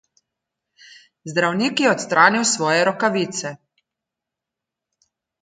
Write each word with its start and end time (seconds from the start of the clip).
Zdravnik 1.31 1.77
je 1.85 1.91
odstranil 1.91 2.45
svoje 2.55 2.79
rokavice. 2.91 3.53